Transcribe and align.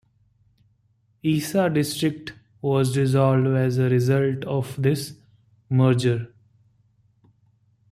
Isa 1.21 1.69
District 1.69 2.33
was 2.59 2.91
dissolved 2.91 3.45
as 3.45 3.77
a 3.77 3.87
result 3.87 4.43
of 4.45 4.75
this 4.81 5.13
merger. 5.69 6.33